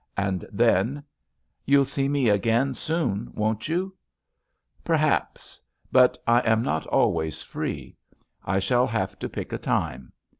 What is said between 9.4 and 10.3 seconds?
a time.